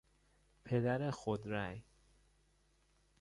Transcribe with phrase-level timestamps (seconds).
[0.65, 1.83] پدر خودرای